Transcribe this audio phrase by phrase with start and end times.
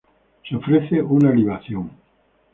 [0.49, 1.91] Se ofrece una libación.